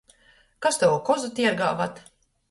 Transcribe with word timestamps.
Kas 0.65 0.79
tovu 0.83 0.95
kozu 1.09 1.29
tiergā 1.39 1.67
vad? 1.83 2.01